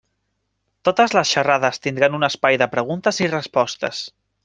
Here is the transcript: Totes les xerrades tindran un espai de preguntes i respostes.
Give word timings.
Totes 0.89 1.13
les 1.17 1.35
xerrades 1.35 1.79
tindran 1.85 2.19
un 2.21 2.29
espai 2.31 2.61
de 2.65 2.71
preguntes 2.75 3.25
i 3.27 3.33
respostes. 3.39 4.05